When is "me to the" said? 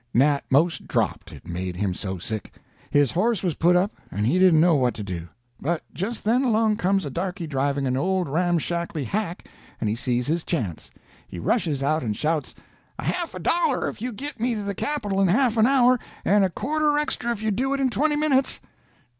14.39-14.73